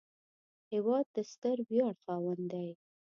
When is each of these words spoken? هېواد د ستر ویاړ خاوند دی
هېواد 0.71 1.05
د 1.15 1.17
ستر 1.31 1.57
ویاړ 1.69 1.95
خاوند 2.03 2.43
دی 2.51 2.69